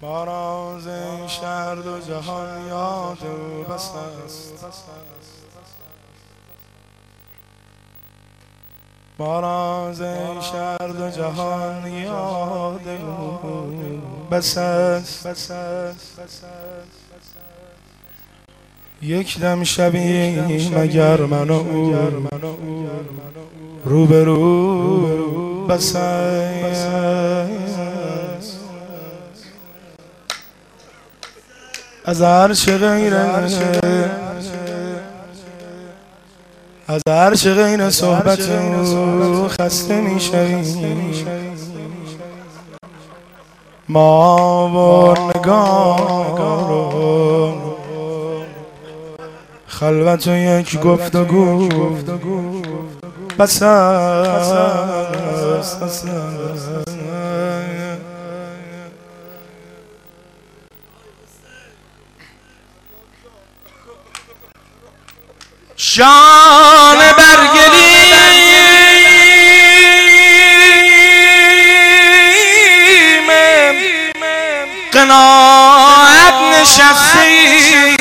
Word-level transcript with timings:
با 0.00 0.24
راز 0.24 0.86
این 0.86 1.28
شهر 1.28 1.74
دو 1.74 1.98
جهان 1.98 2.66
یاد 2.68 3.18
او 3.22 3.74
بس 3.74 3.90
است. 4.26 4.64
با 9.18 9.40
راز 9.40 10.00
این 10.00 10.40
شهر 10.40 10.88
دو 10.88 11.10
جهان 11.10 11.92
یاد 11.92 12.88
او 12.88 13.38
بس 14.30 14.58
است. 14.58 15.28
یک 19.02 19.40
دم 19.40 19.64
شبی 19.64 20.30
مگر 20.74 21.20
من 21.20 21.50
و 21.50 21.52
او. 21.52 21.96
روبرو 23.84 25.66
بس 25.66 25.96
از 32.08 32.22
عرش 32.22 32.68
غیره 32.68 33.16
از 36.88 37.02
عرش 37.06 37.46
غیر 37.46 37.90
صحبت 37.90 38.50
او 38.50 39.48
خسته 39.48 40.00
می‌شویم. 40.00 41.26
ما 43.88 44.68
و 44.68 44.78
نگار 45.38 46.06
خلوت 49.66 50.26
و 50.26 50.36
یک 50.36 50.80
گفتگو. 50.80 51.68
بس 53.38 53.62
است. 53.62 54.54
شان 65.76 66.98
برگلی 66.98 68.06
قناعت 74.92 76.34
نشستی. 76.52 77.96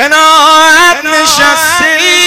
قناعت 0.00 1.04
نشستی. 1.04 2.20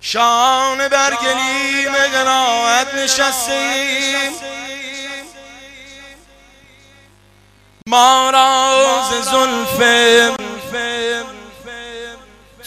شان 0.00 0.88
برگلیم 0.88 1.92
قناعت 2.12 2.94
نشستیم. 2.94 4.32
ما 7.86 8.30
راز 8.30 9.24
زلفم 9.24 10.36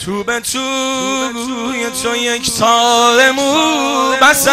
تو 0.05 0.23
به 0.23 0.39
توی 0.39 1.54
تو 2.03 2.15
یک 2.15 2.59
تار 2.59 3.31
مو 3.31 4.11
بس 4.21 4.47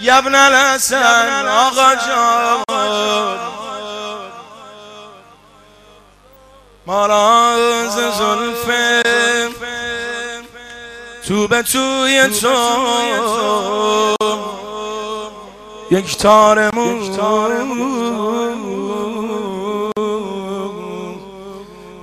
یبن 0.00 0.34
الحسن 0.34 1.48
آقا 1.48 1.94
جان. 1.94 2.64
ما 6.86 7.06
راز 7.06 7.94
زلفم 7.94 9.52
تو 11.28 11.48
به 11.48 11.62
توی 11.62 12.28
تو. 12.28 12.56
یک 15.90 16.16
تار 16.16 16.70
مو. 16.74 16.98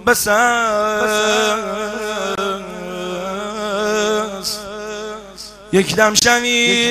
بس 0.05 0.27
یک 5.73 5.95
دم 5.95 6.13
شوی 6.13 6.85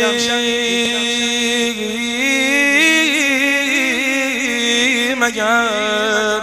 مگر 5.15 6.41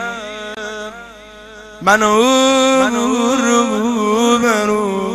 من 1.82 2.02
رو 2.02 2.24
برو 4.40 5.11